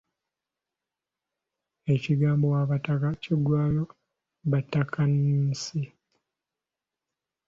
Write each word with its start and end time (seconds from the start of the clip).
Ekigambo 1.93 2.47
abataka 2.61 3.09
kiggwaayo 3.21 3.83
batakansi. 4.51 5.81